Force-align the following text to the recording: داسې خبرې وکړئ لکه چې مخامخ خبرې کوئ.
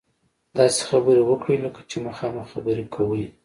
داسې 0.57 0.81
خبرې 0.89 1.21
وکړئ 1.25 1.57
لکه 1.65 1.81
چې 1.89 1.97
مخامخ 2.07 2.45
خبرې 2.53 2.85
کوئ. 2.95 3.23